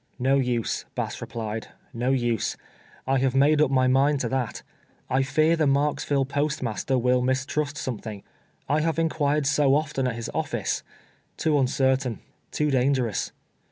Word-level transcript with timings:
"'No 0.19 0.39
use," 0.39 0.85
Bass 0.95 1.21
replied," 1.21 1.67
no 2.03 2.09
use. 2.11 2.57
I 3.05 3.19
have 3.19 3.35
made 3.35 3.61
up 3.61 3.69
my 3.69 3.85
mind 3.85 4.19
to 4.21 4.29
that. 4.29 4.63
I 5.11 5.21
fear 5.21 5.55
the 5.55 5.67
Marksville 5.67 6.25
post 6.27 6.63
master 6.63 6.97
will 6.97 7.21
mistrust 7.21 7.77
something, 7.77 8.23
I 8.67 8.79
have 8.81 8.95
incpiired 8.97 9.45
so 9.45 9.75
often 9.75 10.07
at 10.07 10.15
his 10.15 10.31
office. 10.33 10.81
Too 11.37 11.55
uncertain— 11.59 12.19
too 12.51 12.71
dangerous." 12.71 13.31